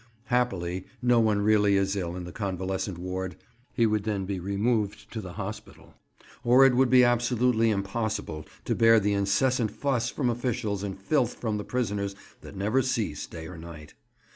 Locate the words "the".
2.23-2.31, 5.21-5.33, 8.99-9.13, 11.57-11.63